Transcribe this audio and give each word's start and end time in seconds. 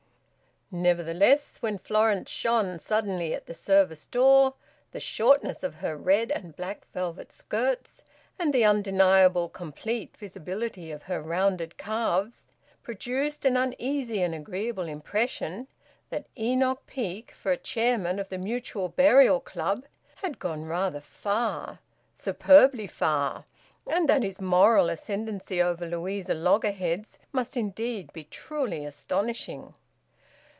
Nevertheless 0.73 1.57
when 1.57 1.77
Florence 1.79 2.29
shone 2.29 2.79
suddenly 2.79 3.33
at 3.33 3.45
the 3.45 3.53
service 3.53 4.05
door, 4.05 4.53
the 4.93 5.01
shortness 5.01 5.63
of 5.63 5.75
her 5.83 5.97
red 5.97 6.31
and 6.31 6.55
black 6.55 6.87
velvet 6.93 7.29
skirts, 7.33 8.05
and 8.39 8.53
the 8.53 8.63
undeniable 8.63 9.49
complete 9.49 10.15
visibility 10.15 10.89
of 10.89 11.03
her 11.03 11.21
rounded 11.21 11.75
calves 11.77 12.47
produced 12.83 13.43
an 13.43 13.57
uneasy 13.57 14.21
and 14.21 14.33
agreeable 14.33 14.85
impression 14.87 15.67
that 16.09 16.27
Enoch 16.39 16.81
Peake, 16.87 17.31
for 17.31 17.51
a 17.51 17.57
chairman 17.57 18.17
of 18.17 18.29
the 18.29 18.37
Mutual 18.37 18.87
Burial 18.87 19.41
Club, 19.41 19.83
had 20.23 20.39
gone 20.39 20.63
rather 20.63 21.01
far, 21.01 21.79
superbly 22.13 22.87
far, 22.87 23.43
and 23.85 24.07
that 24.07 24.23
his 24.23 24.39
moral 24.39 24.89
ascendancy 24.89 25.61
over 25.61 25.85
Louisa 25.85 26.33
Loggerheads 26.33 27.19
must 27.33 27.57
indeed 27.57 28.13
be 28.13 28.23
truly 28.23 28.85
astonishing. 28.85 29.75